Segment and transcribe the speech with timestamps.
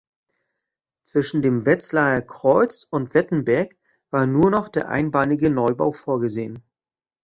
[1.03, 3.75] Zwischen dem Wetzlarer Kreuz und Wettenberg
[4.09, 6.63] war nur noch der einbahnige Neubau vorgesehen.